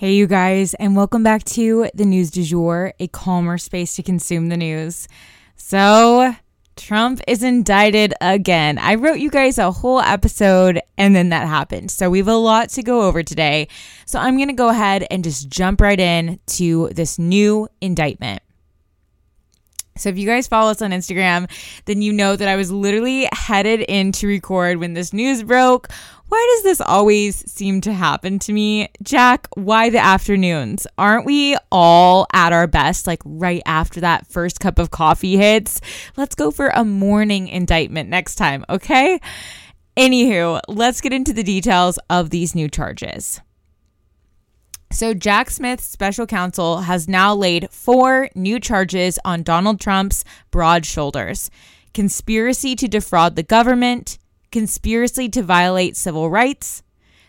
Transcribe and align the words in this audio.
Hey, 0.00 0.14
you 0.14 0.26
guys, 0.26 0.72
and 0.72 0.96
welcome 0.96 1.22
back 1.22 1.44
to 1.44 1.90
the 1.92 2.06
News 2.06 2.30
du 2.30 2.42
Jour, 2.42 2.94
a 2.98 3.06
calmer 3.08 3.58
space 3.58 3.96
to 3.96 4.02
consume 4.02 4.48
the 4.48 4.56
news. 4.56 5.06
So, 5.56 6.34
Trump 6.74 7.20
is 7.28 7.42
indicted 7.42 8.14
again. 8.22 8.78
I 8.78 8.94
wrote 8.94 9.18
you 9.18 9.28
guys 9.28 9.58
a 9.58 9.70
whole 9.70 10.00
episode 10.00 10.80
and 10.96 11.14
then 11.14 11.28
that 11.28 11.46
happened. 11.46 11.90
So, 11.90 12.08
we 12.08 12.16
have 12.16 12.28
a 12.28 12.34
lot 12.34 12.70
to 12.70 12.82
go 12.82 13.02
over 13.02 13.22
today. 13.22 13.68
So, 14.06 14.18
I'm 14.18 14.36
going 14.36 14.48
to 14.48 14.54
go 14.54 14.70
ahead 14.70 15.06
and 15.10 15.22
just 15.22 15.50
jump 15.50 15.82
right 15.82 16.00
in 16.00 16.40
to 16.56 16.88
this 16.94 17.18
new 17.18 17.68
indictment. 17.82 18.40
So 19.96 20.08
if 20.08 20.18
you 20.18 20.26
guys 20.26 20.46
follow 20.46 20.70
us 20.70 20.82
on 20.82 20.90
Instagram, 20.90 21.50
then 21.84 22.00
you 22.00 22.12
know 22.12 22.36
that 22.36 22.48
I 22.48 22.56
was 22.56 22.70
literally 22.70 23.28
headed 23.32 23.80
in 23.80 24.12
to 24.12 24.26
record 24.26 24.78
when 24.78 24.94
this 24.94 25.12
news 25.12 25.42
broke. 25.42 25.88
Why 26.28 26.54
does 26.54 26.62
this 26.62 26.80
always 26.80 27.50
seem 27.50 27.80
to 27.82 27.92
happen 27.92 28.38
to 28.40 28.52
me? 28.52 28.88
Jack, 29.02 29.48
why 29.56 29.90
the 29.90 29.98
afternoons? 29.98 30.86
Aren't 30.96 31.26
we 31.26 31.56
all 31.72 32.26
at 32.32 32.52
our 32.52 32.68
best 32.68 33.06
like 33.08 33.20
right 33.24 33.62
after 33.66 34.00
that 34.00 34.28
first 34.28 34.60
cup 34.60 34.78
of 34.78 34.92
coffee 34.92 35.36
hits? 35.36 35.80
Let's 36.16 36.36
go 36.36 36.52
for 36.52 36.68
a 36.68 36.84
morning 36.84 37.48
indictment 37.48 38.08
next 38.08 38.36
time, 38.36 38.64
okay? 38.70 39.20
Anywho, 39.96 40.60
let's 40.68 41.00
get 41.00 41.12
into 41.12 41.32
the 41.32 41.42
details 41.42 41.98
of 42.08 42.30
these 42.30 42.54
new 42.54 42.68
charges. 42.68 43.40
So, 44.92 45.14
Jack 45.14 45.50
Smith's 45.50 45.84
special 45.84 46.26
counsel 46.26 46.78
has 46.78 47.08
now 47.08 47.32
laid 47.32 47.70
four 47.70 48.28
new 48.34 48.58
charges 48.58 49.20
on 49.24 49.44
Donald 49.44 49.80
Trump's 49.80 50.24
broad 50.50 50.84
shoulders 50.84 51.50
conspiracy 51.94 52.76
to 52.76 52.88
defraud 52.88 53.36
the 53.36 53.42
government, 53.42 54.18
conspiracy 54.52 55.28
to 55.28 55.42
violate 55.42 55.96
civil 55.96 56.30
rights, 56.30 56.82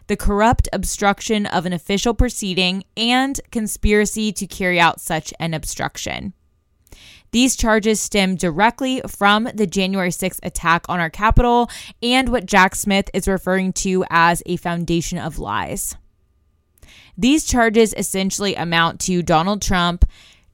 the 0.08 0.18
corrupt 0.18 0.68
obstruction 0.74 1.46
of 1.46 1.66
an 1.66 1.74
official 1.74 2.14
proceeding, 2.14 2.84
and 2.98 3.40
conspiracy 3.52 4.32
to 4.32 4.46
carry 4.48 4.80
out 4.80 5.00
such 5.00 5.34
an 5.40 5.54
obstruction. 5.54 6.34
These 7.32 7.56
charges 7.56 8.02
stem 8.02 8.36
directly 8.36 9.02
from 9.08 9.48
the 9.54 9.68
January 9.68 10.10
6th 10.10 10.40
attack 10.44 10.86
on 10.90 11.00
our 11.00 11.10
Capitol 11.10 11.70
and 12.04 12.30
what 12.30 12.46
Jack 12.46 12.76
Smith 12.76 13.10
is 13.14 13.28
referring 13.28 13.72
to 13.74 14.04
as 14.10 14.44
a 14.46 14.58
foundation 14.58 15.18
of 15.18 15.40
lies. 15.40 15.96
These 17.18 17.46
charges 17.46 17.94
essentially 17.96 18.56
amount 18.56 19.00
to 19.02 19.22
Donald 19.22 19.62
Trump 19.62 20.06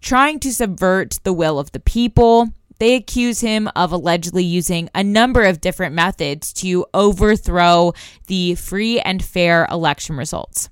trying 0.01 0.39
to 0.41 0.53
subvert 0.53 1.19
the 1.23 1.33
will 1.33 1.59
of 1.59 1.71
the 1.71 1.79
people. 1.79 2.49
They 2.79 2.95
accuse 2.95 3.39
him 3.39 3.69
of 3.75 3.91
allegedly 3.91 4.43
using 4.43 4.89
a 4.93 5.03
number 5.03 5.43
of 5.43 5.61
different 5.61 5.95
methods 5.95 6.53
to 6.53 6.85
overthrow 6.93 7.93
the 8.27 8.55
free 8.55 8.99
and 8.99 9.23
fair 9.23 9.67
election 9.71 10.15
results. 10.15 10.69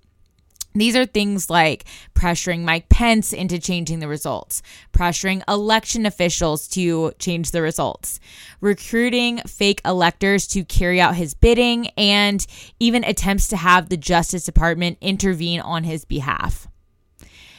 These 0.75 0.97
are 0.97 1.05
things 1.05 1.49
like 1.49 1.85
pressuring 2.13 2.63
Mike 2.63 2.89
Pence 2.89 3.31
into 3.31 3.59
changing 3.59 3.99
the 3.99 4.09
results, 4.09 4.61
pressuring 4.91 5.41
election 5.47 6.05
officials 6.05 6.67
to 6.69 7.13
change 7.17 7.51
the 7.51 7.61
results, 7.61 8.19
recruiting 8.59 9.39
fake 9.47 9.81
electors 9.85 10.45
to 10.47 10.65
carry 10.65 10.99
out 10.99 11.15
his 11.15 11.33
bidding, 11.33 11.87
and 11.97 12.45
even 12.77 13.05
attempts 13.05 13.47
to 13.47 13.57
have 13.57 13.87
the 13.87 13.95
Justice 13.95 14.43
Department 14.43 14.97
intervene 14.99 15.61
on 15.61 15.85
his 15.85 16.03
behalf. 16.03 16.67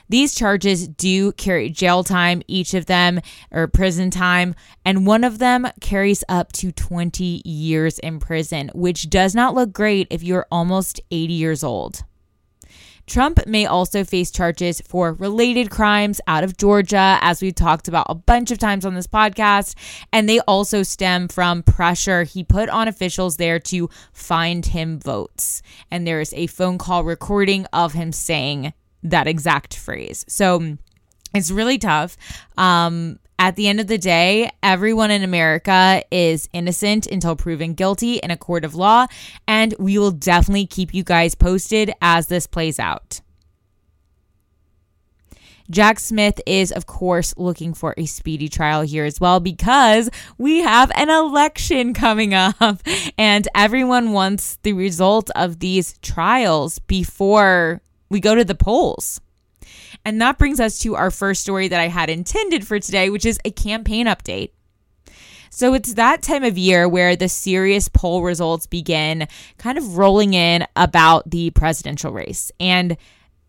These 0.08 0.34
charges 0.34 0.86
do 0.86 1.32
carry 1.32 1.68
jail 1.70 2.04
time, 2.04 2.42
each 2.46 2.74
of 2.74 2.86
them, 2.86 3.20
or 3.50 3.66
prison 3.66 4.10
time, 4.10 4.54
and 4.84 5.06
one 5.06 5.24
of 5.24 5.38
them 5.38 5.66
carries 5.80 6.22
up 6.28 6.52
to 6.52 6.70
20 6.70 7.42
years 7.44 7.98
in 7.98 8.20
prison, 8.20 8.70
which 8.74 9.10
does 9.10 9.34
not 9.34 9.54
look 9.54 9.72
great 9.72 10.06
if 10.10 10.22
you're 10.22 10.46
almost 10.52 11.00
80 11.10 11.32
years 11.32 11.64
old. 11.64 12.04
Trump 13.06 13.46
may 13.46 13.66
also 13.66 14.04
face 14.04 14.30
charges 14.30 14.80
for 14.80 15.12
related 15.12 15.70
crimes 15.70 16.20
out 16.26 16.42
of 16.44 16.56
Georgia, 16.56 17.18
as 17.20 17.40
we've 17.40 17.54
talked 17.54 17.88
about 17.88 18.06
a 18.08 18.14
bunch 18.14 18.50
of 18.50 18.58
times 18.58 18.84
on 18.84 18.94
this 18.94 19.06
podcast. 19.06 19.74
And 20.12 20.28
they 20.28 20.40
also 20.40 20.82
stem 20.82 21.28
from 21.28 21.62
pressure 21.62 22.24
he 22.24 22.42
put 22.42 22.68
on 22.68 22.88
officials 22.88 23.36
there 23.36 23.60
to 23.60 23.88
find 24.12 24.66
him 24.66 24.98
votes. 24.98 25.62
And 25.90 26.06
there's 26.06 26.34
a 26.34 26.48
phone 26.48 26.78
call 26.78 27.04
recording 27.04 27.66
of 27.72 27.92
him 27.92 28.12
saying 28.12 28.72
that 29.02 29.26
exact 29.26 29.76
phrase. 29.76 30.24
So 30.28 30.76
it's 31.34 31.50
really 31.50 31.78
tough. 31.78 32.16
Um, 32.56 33.18
at 33.38 33.56
the 33.56 33.68
end 33.68 33.80
of 33.80 33.86
the 33.86 33.98
day, 33.98 34.50
everyone 34.62 35.10
in 35.10 35.22
America 35.22 36.02
is 36.10 36.48
innocent 36.52 37.06
until 37.06 37.36
proven 37.36 37.74
guilty 37.74 38.16
in 38.16 38.30
a 38.30 38.36
court 38.36 38.64
of 38.64 38.74
law, 38.74 39.06
and 39.46 39.74
we 39.78 39.98
will 39.98 40.10
definitely 40.10 40.66
keep 40.66 40.94
you 40.94 41.04
guys 41.04 41.34
posted 41.34 41.92
as 42.00 42.28
this 42.28 42.46
plays 42.46 42.78
out. 42.78 43.20
Jack 45.68 45.98
Smith 45.98 46.40
is, 46.46 46.70
of 46.70 46.86
course, 46.86 47.34
looking 47.36 47.74
for 47.74 47.92
a 47.96 48.06
speedy 48.06 48.48
trial 48.48 48.82
here 48.82 49.04
as 49.04 49.20
well 49.20 49.40
because 49.40 50.08
we 50.38 50.58
have 50.58 50.92
an 50.94 51.10
election 51.10 51.92
coming 51.92 52.34
up 52.34 52.80
and 53.18 53.48
everyone 53.54 54.12
wants 54.12 54.58
the 54.62 54.72
result 54.72 55.28
of 55.34 55.58
these 55.58 55.98
trials 55.98 56.78
before 56.78 57.82
we 58.08 58.20
go 58.20 58.34
to 58.34 58.44
the 58.44 58.54
polls. 58.54 59.20
And 60.04 60.20
that 60.20 60.38
brings 60.38 60.60
us 60.60 60.78
to 60.80 60.94
our 60.94 61.10
first 61.10 61.42
story 61.42 61.68
that 61.68 61.80
I 61.80 61.88
had 61.88 62.10
intended 62.10 62.66
for 62.66 62.78
today, 62.78 63.10
which 63.10 63.26
is 63.26 63.38
a 63.44 63.50
campaign 63.50 64.06
update. 64.06 64.50
So 65.50 65.74
it's 65.74 65.94
that 65.94 66.22
time 66.22 66.44
of 66.44 66.58
year 66.58 66.88
where 66.88 67.16
the 67.16 67.28
serious 67.28 67.88
poll 67.88 68.22
results 68.22 68.66
begin 68.66 69.26
kind 69.58 69.78
of 69.78 69.96
rolling 69.96 70.34
in 70.34 70.66
about 70.76 71.30
the 71.30 71.50
presidential 71.50 72.12
race. 72.12 72.52
And 72.60 72.96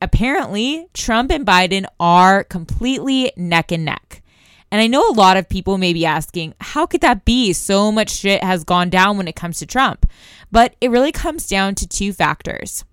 apparently, 0.01 0.87
Trump 0.93 1.31
and 1.31 1.45
Biden 1.45 1.85
are 1.99 2.43
completely 2.45 3.33
neck 3.35 3.71
and 3.71 3.83
neck. 3.83 4.23
And 4.71 4.81
I 4.81 4.87
know 4.87 5.09
a 5.09 5.13
lot 5.13 5.37
of 5.37 5.49
people 5.49 5.77
may 5.77 5.93
be 5.93 6.05
asking, 6.05 6.53
how 6.59 6.85
could 6.85 7.01
that 7.01 7.25
be? 7.25 7.53
So 7.53 7.91
much 7.91 8.09
shit 8.09 8.43
has 8.43 8.63
gone 8.63 8.89
down 8.89 9.17
when 9.17 9.27
it 9.27 9.35
comes 9.35 9.59
to 9.59 9.65
Trump. 9.65 10.05
But 10.51 10.75
it 10.81 10.91
really 10.91 11.11
comes 11.11 11.47
down 11.47 11.75
to 11.75 11.87
two 11.87 12.13
factors 12.13 12.83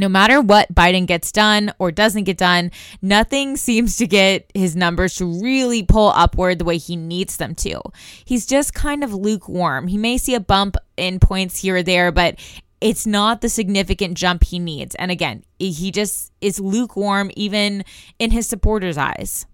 no 0.00 0.08
matter 0.08 0.40
what 0.40 0.74
Biden 0.74 1.06
gets 1.06 1.30
done 1.30 1.72
or 1.78 1.92
doesn't 1.92 2.24
get 2.24 2.38
done, 2.38 2.70
nothing 3.02 3.56
seems 3.56 3.96
to 3.98 4.06
get 4.06 4.50
his 4.54 4.74
numbers 4.74 5.14
to 5.16 5.26
really 5.26 5.82
pull 5.82 6.08
upward 6.08 6.58
the 6.58 6.64
way 6.64 6.78
he 6.78 6.96
needs 6.96 7.36
them 7.36 7.54
to. 7.56 7.80
He's 8.24 8.46
just 8.46 8.74
kind 8.74 9.04
of 9.04 9.14
lukewarm. 9.14 9.88
He 9.88 9.98
may 9.98 10.18
see 10.18 10.34
a 10.34 10.40
bump 10.40 10.76
in 10.96 11.20
points 11.20 11.60
here 11.60 11.76
or 11.76 11.82
there, 11.82 12.10
but 12.10 12.38
it's 12.80 13.06
not 13.06 13.42
the 13.42 13.48
significant 13.48 14.16
jump 14.16 14.42
he 14.44 14.58
needs. 14.58 14.94
And 14.94 15.10
again, 15.10 15.44
he 15.58 15.90
just 15.90 16.32
is 16.40 16.58
lukewarm 16.58 17.30
even 17.36 17.84
in 18.18 18.30
his 18.30 18.46
supporters' 18.46 18.96
eyes. 18.96 19.46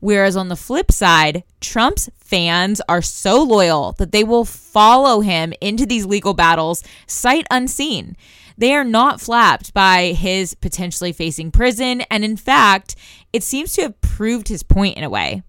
Whereas 0.00 0.36
on 0.36 0.48
the 0.48 0.56
flip 0.56 0.92
side, 0.92 1.44
Trump's 1.60 2.10
fans 2.16 2.80
are 2.88 3.02
so 3.02 3.42
loyal 3.42 3.92
that 3.98 4.12
they 4.12 4.22
will 4.22 4.44
follow 4.44 5.20
him 5.20 5.52
into 5.60 5.86
these 5.86 6.06
legal 6.06 6.34
battles 6.34 6.82
sight 7.06 7.46
unseen. 7.50 8.16
They 8.56 8.74
are 8.74 8.84
not 8.84 9.20
flapped 9.20 9.74
by 9.74 10.12
his 10.12 10.54
potentially 10.54 11.12
facing 11.12 11.50
prison, 11.50 12.02
and 12.02 12.24
in 12.24 12.36
fact, 12.36 12.94
it 13.32 13.42
seems 13.42 13.74
to 13.74 13.82
have 13.82 14.00
proved 14.00 14.48
his 14.48 14.62
point 14.62 14.96
in 14.96 15.04
a 15.04 15.10
way. 15.10 15.42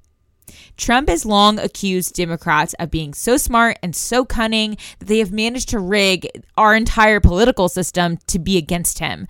Trump 0.78 1.10
has 1.10 1.26
long 1.26 1.58
accused 1.60 2.16
Democrats 2.16 2.74
of 2.80 2.92
being 2.92 3.14
so 3.14 3.38
smart 3.38 3.78
and 3.82 3.96
so 3.96 4.26
cunning 4.26 4.78
that 5.00 5.08
they 5.08 5.20
have 5.20 5.32
managed 5.32 5.70
to 5.70 5.80
rig 5.80 6.28
our 6.58 6.76
entire 6.76 7.20
political 7.20 7.70
system 7.70 8.18
to 8.28 8.40
be 8.40 8.58
against 8.58 9.00
him. 9.00 9.28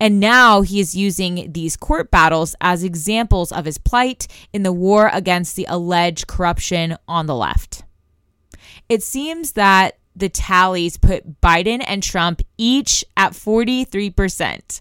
And 0.00 0.20
now 0.20 0.62
he 0.62 0.80
is 0.80 0.96
using 0.96 1.52
these 1.52 1.76
court 1.76 2.10
battles 2.10 2.54
as 2.60 2.84
examples 2.84 3.52
of 3.52 3.64
his 3.64 3.78
plight 3.78 4.26
in 4.52 4.62
the 4.62 4.72
war 4.72 5.10
against 5.12 5.56
the 5.56 5.66
alleged 5.68 6.26
corruption 6.26 6.96
on 7.08 7.26
the 7.26 7.34
left. 7.34 7.84
It 8.88 9.02
seems 9.02 9.52
that 9.52 9.98
the 10.16 10.28
tallies 10.28 10.96
put 10.96 11.40
Biden 11.40 11.84
and 11.86 12.02
Trump 12.02 12.42
each 12.56 13.04
at 13.16 13.32
43%. 13.32 14.80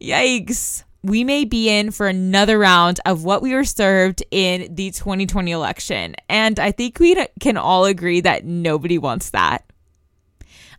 Yikes. 0.00 0.84
We 1.02 1.24
may 1.24 1.46
be 1.46 1.70
in 1.70 1.92
for 1.92 2.08
another 2.08 2.58
round 2.58 3.00
of 3.06 3.24
what 3.24 3.40
we 3.40 3.54
were 3.54 3.64
served 3.64 4.22
in 4.30 4.74
the 4.74 4.90
2020 4.90 5.50
election. 5.50 6.14
And 6.28 6.58
I 6.58 6.72
think 6.72 7.00
we 7.00 7.26
can 7.40 7.56
all 7.56 7.86
agree 7.86 8.20
that 8.20 8.44
nobody 8.44 8.98
wants 8.98 9.30
that. 9.30 9.64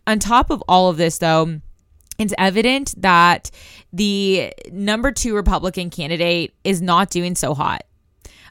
On 0.06 0.18
top 0.20 0.50
of 0.50 0.62
all 0.68 0.88
of 0.90 0.96
this, 0.96 1.18
though, 1.18 1.60
it's 2.18 2.34
evident 2.38 2.94
that 2.98 3.50
the 3.92 4.52
number 4.70 5.10
two 5.10 5.34
Republican 5.34 5.90
candidate 5.90 6.54
is 6.62 6.80
not 6.80 7.10
doing 7.10 7.34
so 7.34 7.52
hot. 7.54 7.82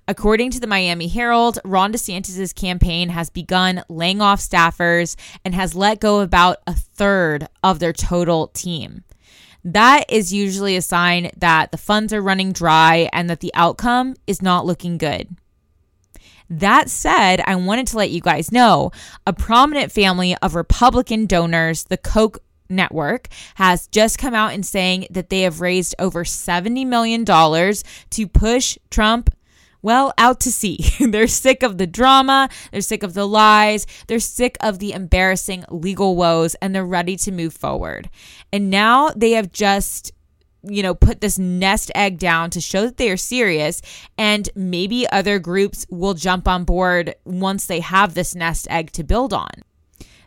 According 0.08 0.52
to 0.52 0.60
the 0.60 0.68
Miami 0.68 1.08
Herald, 1.08 1.60
Ron 1.64 1.94
DeSantis' 1.94 2.56
campaign 2.56 3.10
has 3.10 3.30
begun 3.30 3.84
laying 3.88 4.22
off 4.22 4.40
staffers 4.40 5.16
and 5.46 5.54
has 5.54 5.76
let 5.76 6.00
go 6.00 6.20
about 6.20 6.58
a 6.68 6.74
third 6.74 7.48
of 7.64 7.80
their 7.80 7.94
total 7.94 8.48
team. 8.48 9.04
That 9.64 10.06
is 10.10 10.34
usually 10.34 10.76
a 10.76 10.82
sign 10.82 11.30
that 11.38 11.72
the 11.72 11.78
funds 11.78 12.14
are 12.14 12.22
running 12.22 12.52
dry 12.52 13.10
and 13.14 13.30
that 13.30 13.42
the 13.42 13.54
outcome 13.54 14.16
is 14.26 14.42
not 14.42 14.66
looking 14.66 14.98
good. 14.98 15.36
That 16.50 16.90
said, 16.90 17.42
I 17.46 17.56
wanted 17.56 17.88
to 17.88 17.98
let 17.98 18.10
you 18.10 18.20
guys 18.20 18.52
know 18.52 18.92
a 19.26 19.32
prominent 19.32 19.92
family 19.92 20.36
of 20.42 20.56
Republican 20.56 21.26
donors, 21.26 21.86
the 21.86 21.98
Koch 21.98 22.40
network 22.68 23.28
has 23.56 23.88
just 23.88 24.18
come 24.18 24.34
out 24.34 24.54
and 24.54 24.66
saying 24.66 25.08
that 25.12 25.30
they 25.30 25.42
have 25.42 25.62
raised 25.62 25.96
over 26.00 26.24
$70 26.24 26.86
million 26.88 27.24
to 27.24 28.28
push 28.28 28.78
Trump 28.90 29.30
well, 29.82 30.14
out 30.18 30.40
to 30.42 30.52
sea. 30.52 30.80
they're 31.00 31.28
sick 31.28 31.64
of 31.64 31.78
the 31.78 31.88
drama, 31.88 32.50
they're 32.72 32.82
sick 32.82 33.04
of 33.04 33.14
the 33.14 33.28
lies, 33.28 33.88
they're 34.08 34.20
sick 34.20 34.58
of 34.62 34.80
the 34.80 34.94
embarrassing 34.94 35.66
legal 35.70 36.16
woes, 36.16 36.56
and 36.56 36.74
they're 36.74 36.86
ready 36.86 37.16
to 37.18 37.32
move 37.32 37.54
forward. 37.54 38.10
And 38.52 38.70
now 38.70 39.10
they 39.10 39.32
have 39.32 39.52
just 39.52 40.12
you 40.64 40.84
know, 40.84 40.94
put 40.94 41.22
this 41.22 41.40
nest 41.40 41.92
egg 41.96 42.20
down 42.20 42.50
to 42.52 42.62
show 42.62 42.84
that 42.84 42.98
they 42.98 43.10
are 43.10 43.18
serious. 43.18 43.82
And 44.18 44.48
maybe 44.56 45.10
other 45.10 45.40
groups 45.40 45.86
will 45.90 46.14
jump 46.14 46.48
on 46.48 46.66
board 46.66 47.16
once 47.26 47.66
they 47.66 47.80
have 47.80 48.14
this 48.14 48.36
nest 48.36 48.68
egg 48.70 48.92
to 48.92 49.04
build 49.04 49.34
on. 49.34 49.50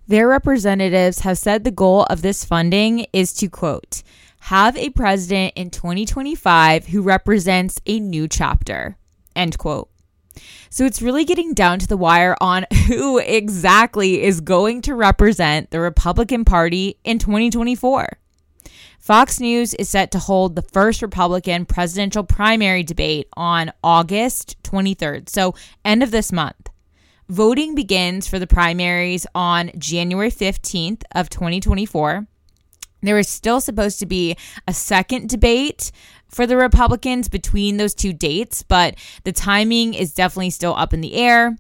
Their 0.07 0.29
representatives 0.29 1.21
have 1.21 1.39
said 1.39 1.65
the 1.65 1.71
goal 1.71 2.05
of 2.11 2.23
this 2.23 2.45
funding 2.45 3.07
is 3.13 3.33
to 3.35 3.49
quote, 3.49 4.03
have 4.41 4.77
a 4.77 4.91
president 4.91 5.55
in 5.57 5.71
2025 5.71 6.89
who 6.89 7.01
represents 7.01 7.81
a 7.87 7.99
new 7.99 8.29
chapter, 8.29 8.99
end 9.37 9.59
quote. 9.59 9.91
So 10.71 10.85
it's 10.85 11.03
really 11.03 11.25
getting 11.25 11.55
down 11.55 11.79
to 11.79 11.87
the 11.87 11.97
wire 11.97 12.37
on 12.41 12.67
who 12.89 13.19
exactly 13.19 14.23
is 14.23 14.41
going 14.41 14.83
to 14.83 14.95
represent 14.95 15.71
the 15.71 15.81
Republican 15.81 16.45
Party 16.45 16.99
in 17.05 17.19
2024. 17.19 18.19
Fox 18.99 19.39
News 19.39 19.75
is 19.75 19.89
set 19.89 20.11
to 20.13 20.19
hold 20.19 20.57
the 20.57 20.63
first 20.63 21.03
Republican 21.03 21.67
presidential 21.67 22.25
primary 22.25 22.83
debate 22.83 23.29
on 23.37 23.71
August 23.83 24.57
23rd, 24.63 25.29
so 25.29 25.55
end 25.85 26.03
of 26.03 26.11
this 26.11 26.33
month. 26.33 26.71
Voting 27.29 27.75
begins 27.75 28.27
for 28.27 28.39
the 28.39 28.47
primaries 28.47 29.27
on 29.35 29.71
January 29.79 30.31
15th 30.31 31.03
of 31.15 31.29
2024. 31.29 32.27
There 33.07 33.19
is 33.19 33.29
still 33.29 33.61
supposed 33.61 33.99
to 34.01 34.07
be 34.07 34.37
a 34.67 34.75
second 34.75 35.29
debate 35.29 35.93
for 36.29 36.47
the 36.47 36.57
Republicans 36.57 37.29
between 37.29 37.77
those 37.77 37.95
two 37.95 38.13
dates, 38.13 38.63
but 38.63 38.97
the 39.25 39.33
timing 39.33 39.95
is 39.95 40.15
definitely 40.15 40.51
still 40.51 40.75
up 40.77 40.93
in 40.93 41.01
the 41.01 41.15
air. 41.15 41.57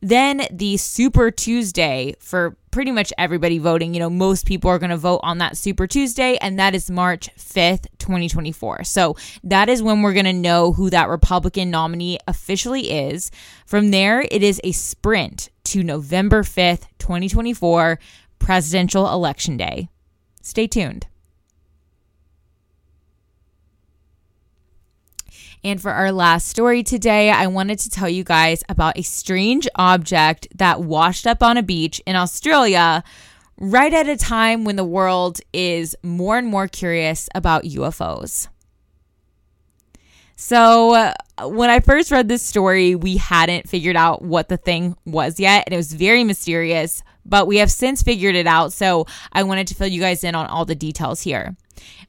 Then 0.00 0.42
the 0.52 0.76
Super 0.76 1.30
Tuesday 1.30 2.14
for 2.20 2.56
pretty 2.70 2.92
much 2.92 3.12
everybody 3.18 3.58
voting. 3.58 3.94
You 3.94 4.00
know, 4.00 4.10
most 4.10 4.46
people 4.46 4.70
are 4.70 4.78
going 4.78 4.90
to 4.90 4.96
vote 4.96 5.20
on 5.22 5.38
that 5.38 5.56
Super 5.56 5.86
Tuesday, 5.86 6.36
and 6.40 6.58
that 6.58 6.74
is 6.74 6.90
March 6.90 7.28
5th, 7.36 7.86
2024. 7.98 8.84
So 8.84 9.16
that 9.44 9.68
is 9.68 9.82
when 9.82 10.02
we're 10.02 10.12
going 10.12 10.26
to 10.26 10.32
know 10.32 10.72
who 10.72 10.90
that 10.90 11.08
Republican 11.08 11.70
nominee 11.70 12.18
officially 12.28 12.90
is. 12.90 13.30
From 13.64 13.90
there, 13.90 14.26
it 14.30 14.42
is 14.42 14.60
a 14.62 14.72
sprint 14.72 15.50
to 15.64 15.82
November 15.82 16.42
5th, 16.42 16.86
2024, 16.98 17.98
presidential 18.38 19.10
election 19.10 19.56
day. 19.56 19.88
Stay 20.46 20.68
tuned. 20.68 21.08
And 25.64 25.82
for 25.82 25.90
our 25.90 26.12
last 26.12 26.46
story 26.46 26.84
today, 26.84 27.30
I 27.32 27.48
wanted 27.48 27.80
to 27.80 27.90
tell 27.90 28.08
you 28.08 28.22
guys 28.22 28.62
about 28.68 28.96
a 28.96 29.02
strange 29.02 29.66
object 29.74 30.46
that 30.54 30.82
washed 30.82 31.26
up 31.26 31.42
on 31.42 31.56
a 31.56 31.64
beach 31.64 32.00
in 32.06 32.14
Australia 32.14 33.02
right 33.58 33.92
at 33.92 34.08
a 34.08 34.16
time 34.16 34.64
when 34.64 34.76
the 34.76 34.84
world 34.84 35.40
is 35.52 35.96
more 36.04 36.38
and 36.38 36.46
more 36.46 36.68
curious 36.68 37.28
about 37.34 37.64
UFOs. 37.64 38.46
So, 40.38 40.94
uh, 40.94 41.14
when 41.48 41.70
I 41.70 41.80
first 41.80 42.10
read 42.10 42.28
this 42.28 42.42
story, 42.42 42.94
we 42.94 43.16
hadn't 43.16 43.68
figured 43.68 43.96
out 43.96 44.20
what 44.22 44.48
the 44.48 44.58
thing 44.58 44.94
was 45.06 45.40
yet, 45.40 45.64
and 45.66 45.72
it 45.72 45.78
was 45.78 45.94
very 45.94 46.24
mysterious, 46.24 47.02
but 47.24 47.46
we 47.46 47.56
have 47.56 47.70
since 47.70 48.02
figured 48.02 48.34
it 48.34 48.46
out. 48.46 48.74
So, 48.74 49.06
I 49.32 49.42
wanted 49.44 49.66
to 49.68 49.74
fill 49.74 49.86
you 49.86 50.00
guys 50.00 50.22
in 50.22 50.34
on 50.34 50.46
all 50.46 50.66
the 50.66 50.74
details 50.74 51.22
here 51.22 51.56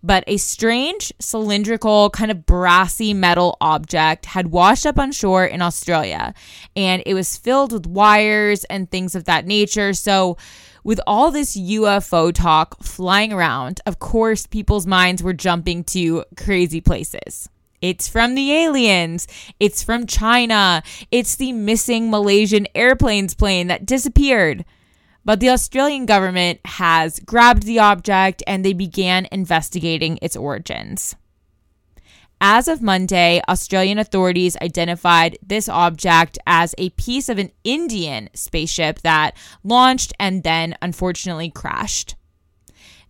but 0.04 0.24
a 0.28 0.38
strange 0.38 1.12
cylindrical 1.20 2.10
kind 2.12 2.32
of 2.32 2.46
brassy 2.46 3.14
metal 3.14 3.58
object 3.60 4.26
had 4.26 4.48
washed 4.48 4.86
up 4.86 4.98
on 4.98 5.12
shore 5.12 5.46
in 5.46 5.62
Australia 5.62 6.34
and 6.76 7.04
it 7.06 7.14
was 7.14 7.38
filled 7.38 7.72
with 7.72 7.86
wires 7.86 8.64
and 8.66 8.90
things 8.90 9.16
of 9.16 9.26
that 9.26 9.46
nature. 9.46 9.94
So 9.94 10.38
with 10.84 11.00
all 11.06 11.32
this 11.32 11.58
UFO 11.58 12.34
talk 12.34 12.82
flying 12.82 13.34
around, 13.34 13.82
of 13.86 14.00
course, 14.00 14.48
people's 14.48 14.88
minds 14.88 15.22
were 15.22 15.34
jumping 15.34 15.84
to 15.86 16.24
crazy 16.38 16.80
places. 16.80 17.50
It's 17.82 18.08
from 18.08 18.36
the 18.36 18.52
aliens. 18.52 19.28
It's 19.60 19.84
from 19.84 20.08
China. 20.08 20.82
It's 21.12 21.36
the 21.36 21.52
missing 21.52 22.10
Malaysian 22.10 22.68
airplanes 22.74 23.36
plane 23.36 23.68
that 23.68 23.86
disappeared. 23.86 24.66
But 25.24 25.40
the 25.40 25.50
Australian 25.50 26.06
government 26.06 26.60
has 26.66 27.20
grabbed 27.20 27.64
the 27.64 27.80
object 27.80 28.42
and 28.48 28.64
they 28.64 28.74
began 28.74 29.28
investigating 29.32 30.18
its 30.22 30.36
origins. 30.36 31.16
As 32.40 32.68
of 32.68 32.84
Monday, 32.84 33.42
Australian 33.50 33.98
authorities 33.98 34.58
identified 34.62 35.40
this 35.46 35.68
object 35.68 36.38
as 36.46 36.76
a 36.78 36.92
piece 36.92 37.30
of 37.30 37.40
an 37.40 37.52
Indian 37.64 38.30
spaceship 38.36 39.02
that 39.02 39.36
launched 39.64 40.14
and 40.20 40.44
then 40.44 40.76
unfortunately 40.82 41.50
crashed. 41.50 42.16